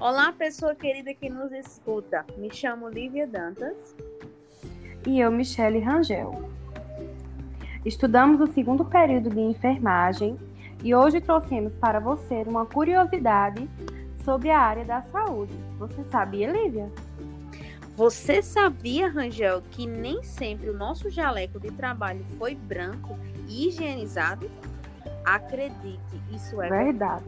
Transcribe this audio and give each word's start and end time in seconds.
Olá, 0.00 0.30
pessoa 0.30 0.76
querida 0.76 1.12
que 1.12 1.28
nos 1.28 1.50
escuta. 1.50 2.24
Me 2.36 2.54
chamo 2.54 2.88
Lívia 2.88 3.26
Dantas. 3.26 3.96
E 5.04 5.18
eu, 5.18 5.28
Michele 5.32 5.80
Rangel. 5.80 6.48
Estudamos 7.84 8.40
o 8.40 8.52
segundo 8.52 8.84
período 8.84 9.28
de 9.28 9.40
enfermagem 9.40 10.38
e 10.84 10.94
hoje 10.94 11.20
trouxemos 11.20 11.74
para 11.74 11.98
você 11.98 12.44
uma 12.46 12.64
curiosidade 12.64 13.68
sobre 14.24 14.50
a 14.50 14.60
área 14.60 14.84
da 14.84 15.02
saúde. 15.02 15.52
Você 15.80 16.04
sabia, 16.04 16.48
Lívia? 16.48 16.88
Você 17.96 18.40
sabia, 18.40 19.08
Rangel, 19.08 19.62
que 19.72 19.84
nem 19.84 20.22
sempre 20.22 20.70
o 20.70 20.76
nosso 20.76 21.10
jaleco 21.10 21.58
de 21.58 21.72
trabalho 21.72 22.24
foi 22.38 22.54
branco 22.54 23.18
e 23.48 23.66
higienizado? 23.66 24.48
Acredite, 25.24 25.98
isso 26.32 26.62
é 26.62 26.68
verdade. 26.68 27.24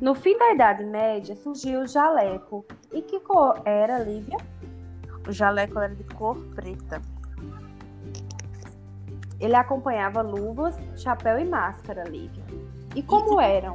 No 0.00 0.14
fim 0.14 0.38
da 0.38 0.52
Idade 0.52 0.84
Média 0.84 1.34
surgiu 1.34 1.80
o 1.80 1.86
jaleco. 1.86 2.64
E 2.92 3.02
que 3.02 3.18
cor 3.18 3.60
era, 3.64 3.98
Lívia? 3.98 4.36
O 5.26 5.32
jaleco 5.32 5.76
era 5.78 5.92
de 5.92 6.04
cor 6.04 6.36
preta. 6.54 7.02
Ele 9.40 9.56
acompanhava 9.56 10.22
luvas, 10.22 10.76
chapéu 10.96 11.38
e 11.38 11.44
máscara, 11.44 12.04
Lívia. 12.04 12.44
E 12.94 13.02
como 13.02 13.40
e 13.40 13.44
eram? 13.44 13.74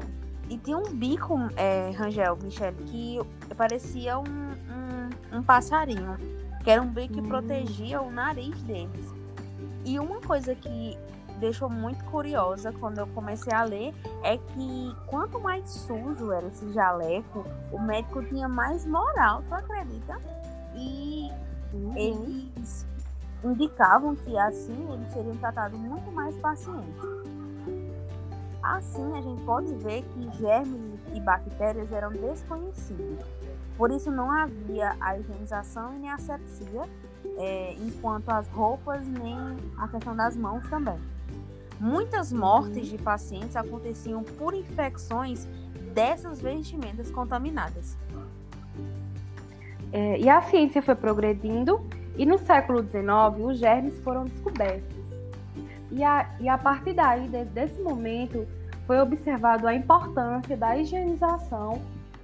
E 0.50 0.58
tinha 0.58 0.78
um 0.78 0.94
bico, 0.94 1.38
é, 1.58 1.92
Rangel, 1.92 2.38
Michelle, 2.42 2.78
que 2.86 3.20
parecia 3.58 4.18
um, 4.18 4.24
um, 4.24 5.38
um 5.40 5.44
passarinho. 5.44 6.18
Que 6.64 6.72
era 6.72 6.82
um 6.82 6.88
bico 6.88 7.16
que 7.16 7.20
hum. 7.20 7.28
protegia 7.28 8.02
o 8.02 8.10
nariz 8.10 8.62
deles. 8.64 9.14
E 9.84 10.00
uma 10.00 10.22
coisa 10.22 10.56
que 10.56 10.98
deixou 11.44 11.70
muito 11.70 12.02
curiosa 12.06 12.72
quando 12.72 13.00
eu 13.00 13.08
comecei 13.08 13.52
a 13.52 13.64
ler 13.64 13.94
é 14.24 14.38
que 14.38 14.96
quanto 15.08 15.42
mais 15.42 15.70
sujo 15.70 16.32
era 16.32 16.48
esse 16.48 16.72
jaleco, 16.72 17.46
o 17.70 17.82
médico 17.82 18.24
tinha 18.24 18.48
mais 18.48 18.86
moral, 18.86 19.44
tu 19.50 19.54
acredita? 19.54 20.22
E 20.74 21.30
uhum. 21.74 21.98
eles 21.98 22.88
indicavam 23.44 24.16
que 24.16 24.38
assim 24.38 24.88
eles 24.94 25.12
seriam 25.12 25.36
tratados 25.36 25.78
muito 25.78 26.10
mais 26.14 26.34
pacientes. 26.38 27.04
Assim, 28.64 29.18
a 29.18 29.22
gente 29.22 29.42
pode 29.44 29.76
ver 29.76 30.04
que 30.04 30.38
germes 30.38 30.98
e 31.14 31.20
bactérias 31.20 31.92
eram 31.92 32.14
desconhecidos. 32.14 33.26
Por 33.78 33.92
isso, 33.92 34.10
não 34.10 34.32
havia 34.32 34.96
a 35.02 35.18
higienização 35.18 35.94
e 35.96 36.00
nem 36.00 36.10
a 36.10 36.16
asepsia, 36.16 36.88
é, 37.38 37.74
enquanto 37.74 38.30
as 38.30 38.48
roupas 38.48 39.06
nem 39.06 39.38
a 39.78 39.90
questão 39.90 40.16
das 40.16 40.38
mãos 40.38 40.66
também. 40.70 40.98
Muitas 41.84 42.32
mortes 42.32 42.88
de 42.88 42.98
pacientes 42.98 43.58
aconteciam 43.58 44.24
por 44.24 44.54
infecções 44.54 45.50
dessas 45.94 46.40
vestimentas 46.40 47.12
contaminadas. 47.12 47.98
É, 49.92 50.18
e 50.18 50.30
a 50.30 50.42
ciência 50.44 50.82
foi 50.82 50.96
progredindo 50.96 51.86
e 52.18 52.26
no 52.26 52.38
século 52.38 52.82
XIX 52.82 53.06
os 53.38 53.60
germes 53.60 54.00
foram 54.00 54.24
descobertos. 54.24 54.96
E 55.92 56.02
a, 56.02 56.34
e 56.40 56.48
a 56.48 56.58
partir 56.58 56.94
daí, 56.94 57.28
desse 57.28 57.82
momento, 57.82 58.48
foi 58.88 59.02
observado 59.02 59.68
a 59.68 59.76
importância 59.76 60.56
da 60.56 60.78
higienização 60.78 61.82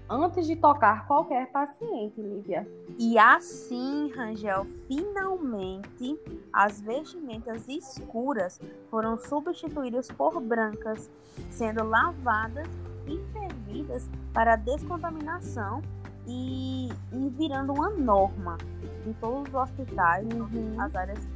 antes 0.10 0.48
de 0.48 0.56
tocar 0.56 1.06
qualquer 1.06 1.52
paciente, 1.52 2.20
Lívia. 2.20 2.68
E 2.98 3.18
assim, 3.18 4.12
Rangel, 4.16 4.66
finalmente 4.88 6.20
as 6.52 6.82
vestimentas 6.82 7.68
escuras 7.68 8.60
foram 8.90 9.18
substituídas 9.18 10.10
por 10.10 10.42
brancas, 10.42 11.10
sendo 11.50 11.84
lavadas 11.84 12.68
e 13.08 13.18
fervidas 13.32 14.10
para 14.34 14.56
descontaminação 14.56 15.82
e, 16.28 16.90
e 17.12 17.30
virando 17.30 17.74
uma 17.74 17.90
norma 17.90 18.58
em 19.06 19.14
todos 19.14 19.48
os 19.50 19.54
hospitais, 19.54 20.28
uhum. 20.34 20.80
as 20.80 20.96
áreas 20.96 21.28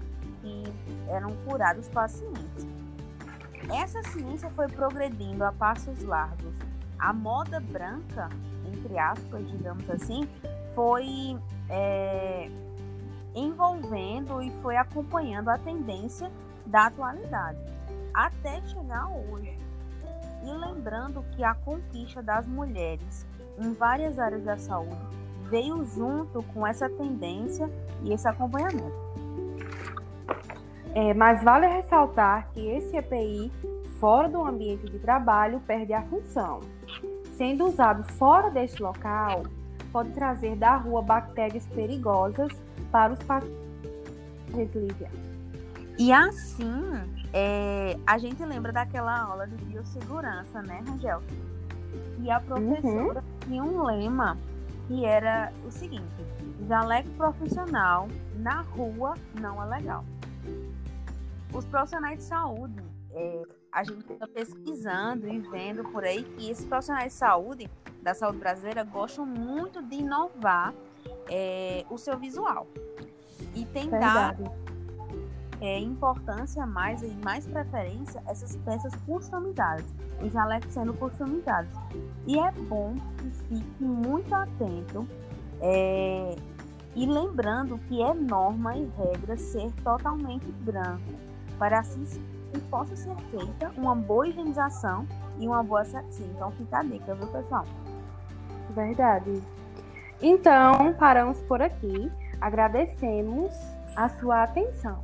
que 0.42 0.64
eram 1.08 1.32
curados 1.48 1.88
pacientes. 1.90 2.68
Essa 3.72 4.04
ciência 4.04 4.50
foi 4.52 4.68
progredindo 4.68 5.44
a 5.44 5.52
passos 5.52 6.04
largos. 6.04 6.54
A 7.04 7.12
moda 7.12 7.60
branca 7.60 8.30
entre 8.66 8.98
aspas, 8.98 9.50
digamos 9.50 9.90
assim, 9.90 10.28
foi 10.74 11.38
é, 11.70 12.50
envolvendo 13.36 14.42
e 14.42 14.50
foi 14.62 14.78
acompanhando 14.78 15.50
a 15.50 15.58
tendência 15.58 16.32
da 16.66 16.88
atualidade, 16.88 17.60
até 18.14 18.62
chegar 18.68 19.10
hoje. 19.10 19.58
E 20.44 20.52
lembrando 20.52 21.24
que 21.32 21.44
a 21.44 21.54
conquista 21.54 22.22
das 22.22 22.46
mulheres 22.46 23.26
em 23.58 23.74
várias 23.74 24.20
áreas 24.20 24.44
da 24.44 24.58
saúde 24.58 24.98
veio 25.50 25.86
junto 25.86 26.42
com 26.54 26.66
essa 26.66 26.90
tendência 26.90 27.70
e 28.04 28.12
esse 28.12 28.28
acompanhamento. 28.28 29.04
É, 30.96 31.14
mas 31.14 31.44
vale 31.44 31.68
ressaltar 31.68 32.50
que 32.52 32.68
esse 32.68 32.96
EPI, 32.96 33.52
fora 34.00 34.30
do 34.30 34.44
ambiente 34.46 34.86
de 34.90 35.00
trabalho, 35.00 35.60
perde 35.62 35.94
a 35.94 36.04
função 36.04 36.60
sendo 37.44 37.66
usado 37.68 38.04
fora 38.14 38.50
deste 38.50 38.82
local, 38.82 39.44
pode 39.92 40.12
trazer 40.12 40.56
da 40.56 40.78
rua 40.78 41.02
bactérias 41.02 41.68
perigosas 41.68 42.50
para 42.90 43.12
os 43.12 43.20
pacientes, 43.20 44.74
Lívia. 44.74 45.12
E 46.00 46.14
assim, 46.14 46.82
é, 47.34 47.98
a 48.08 48.18
gente 48.18 48.42
lembra 48.46 48.72
daquela 48.72 49.24
aula 49.24 49.46
de 49.46 49.58
biossegurança, 49.66 50.62
né, 50.62 50.82
Rangel? 50.88 51.22
E 52.20 52.32
a 52.32 52.40
professora 52.40 53.20
uhum. 53.20 53.40
tinha 53.42 53.62
um 53.62 53.84
lema 53.84 54.38
que 54.88 55.04
era 55.04 55.52
o 55.68 55.70
seguinte: 55.70 56.26
jaleco 56.66 57.10
profissional 57.18 58.08
na 58.38 58.62
rua 58.62 59.16
não 59.38 59.62
é 59.62 59.66
legal. 59.66 60.06
Os 61.54 61.66
profissionais 61.66 62.20
de 62.20 62.24
saúde 62.24 62.82
é, 63.12 63.44
a 63.74 63.84
gente 63.84 64.12
está 64.14 64.28
pesquisando 64.28 65.28
e 65.28 65.40
vendo 65.40 65.84
por 65.86 66.04
aí 66.04 66.24
que 66.24 66.50
esses 66.50 66.64
profissionais 66.64 67.12
de 67.12 67.18
saúde, 67.18 67.70
da 68.02 68.14
saúde 68.14 68.38
brasileira, 68.38 68.84
gostam 68.84 69.26
muito 69.26 69.82
de 69.82 69.96
inovar 69.96 70.74
é, 71.28 71.84
o 71.90 71.98
seu 71.98 72.18
visual. 72.18 72.68
E 73.56 73.66
tem 73.66 73.90
dado 73.90 74.52
é, 75.60 75.80
importância 75.80 76.66
mais 76.68 77.02
e 77.02 77.08
mais 77.24 77.48
preferência 77.48 78.22
essas 78.28 78.56
peças 78.58 78.94
customizadas, 79.08 79.86
os 80.22 80.32
jalecos 80.32 80.72
sendo 80.72 80.94
customizados. 80.94 81.74
E 82.28 82.38
é 82.38 82.52
bom 82.52 82.94
que 83.18 83.32
fique 83.32 83.84
muito 83.84 84.34
atento 84.36 85.08
é, 85.60 86.36
e 86.96 87.08
lembrando 87.08 87.80
que 87.88 88.04
é 88.04 88.14
norma 88.14 88.78
e 88.78 88.86
regra 88.98 89.36
ser 89.36 89.72
totalmente 89.84 90.46
branco, 90.52 91.02
para 91.58 91.80
assim 91.80 92.06
e 92.54 92.60
possa 92.62 92.96
ser 92.96 93.16
feita 93.32 93.72
uma 93.78 93.96
boa 93.96 94.28
higienização 94.28 95.08
e 95.40 95.48
uma 95.48 95.64
boa 95.64 95.84
sepsia. 95.84 96.26
Então 96.26 96.52
fica 96.52 96.80
a 96.80 96.84
dica, 96.84 97.16
viu, 97.16 97.28
pessoal? 97.28 97.66
Verdade. 98.70 99.42
Então, 100.22 100.94
paramos 100.94 101.42
por 101.42 101.62
aqui. 101.62 102.12
Agradecemos 102.40 103.54
a 103.96 104.10
sua 104.10 104.44
atenção. 104.44 105.04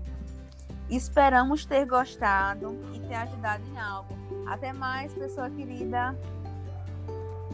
Esperamos 0.90 1.66
ter 1.66 1.86
gostado 1.86 2.76
e 2.94 3.00
ter 3.00 3.16
ajudado 3.16 3.64
em 3.72 3.80
algo. 3.80 4.14
Até 4.48 4.74
mais, 4.74 5.14
pessoa 5.14 5.50
querida. 5.50 6.18